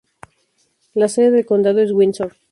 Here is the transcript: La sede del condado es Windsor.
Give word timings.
La 0.95 1.07
sede 1.07 1.29
del 1.29 1.45
condado 1.45 1.77
es 1.79 1.91
Windsor. 1.91 2.35